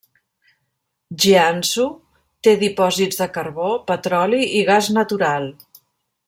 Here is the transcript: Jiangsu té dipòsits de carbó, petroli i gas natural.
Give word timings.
Jiangsu 1.25 1.85
té 2.47 2.55
dipòsits 2.63 3.21
de 3.23 3.29
carbó, 3.37 3.69
petroli 3.93 4.41
i 4.63 4.65
gas 4.73 4.91
natural. 5.01 5.49